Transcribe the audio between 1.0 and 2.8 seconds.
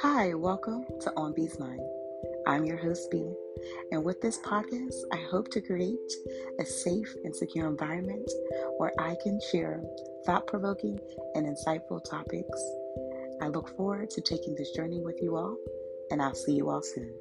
to On Bee's Mind. I'm your